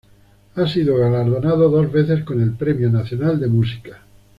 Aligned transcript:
Ha 0.55 0.67
sido 0.67 0.95
galardonado 0.97 1.69
dos 1.69 1.91
veces 1.91 2.23
con 2.23 2.41
el 2.41 2.55
Premio 2.55 2.89
Nacional 2.89 3.39
de 3.39 3.45
Música. 3.45 4.01